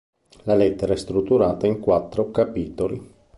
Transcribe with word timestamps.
La 0.45 0.55
lettera 0.55 0.93
è 0.93 0.95
strutturata 0.95 1.67
in 1.67 1.79
quattro 1.79 2.31
capitoli. 2.31 3.07